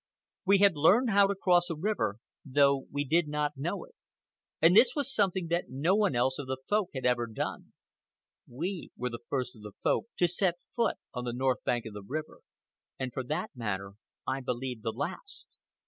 [0.47, 3.93] We had learned how to cross a river, though we did not know it.
[4.59, 7.73] And this was something that no one else of the Folk had ever done.
[8.47, 11.93] We were the first of the Folk to set foot on the north bank of
[11.93, 12.39] the river,
[12.97, 13.93] and, for that matter,
[14.25, 15.55] I believe the last.